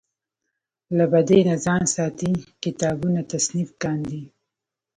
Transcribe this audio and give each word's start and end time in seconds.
له 0.97 1.05
بدۍ 1.11 1.39
نه 1.49 1.55
ځان 1.65 1.83
ساتي 1.95 2.31
کتابونه 2.63 3.21
تصنیف 3.31 3.69
کاندي. 3.81 4.23